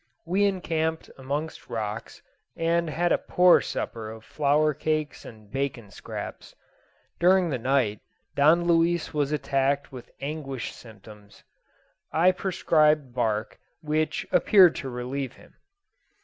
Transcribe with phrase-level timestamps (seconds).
[0.25, 2.23] We encamped amongst rocks,
[2.57, 6.55] and had a poor supper of flour cakes and bacon scraps.
[7.19, 7.99] During the night
[8.33, 11.43] Don Luis was attacked with aguish symptoms.
[12.11, 15.53] I prescribed bark, which appeared to relieve him.